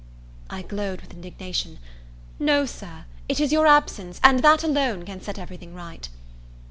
I 0.49 0.63
glowed 0.63 1.01
with 1.01 1.13
indignation. 1.13 1.77
"No, 2.39 2.65
Sir 2.65 3.05
it 3.29 3.39
is 3.39 3.51
your 3.51 3.67
absence, 3.67 4.19
and 4.23 4.39
that 4.39 4.63
alone, 4.63 5.05
can 5.05 5.21
set 5.21 5.37
everything 5.37 5.75
right." 5.75 6.09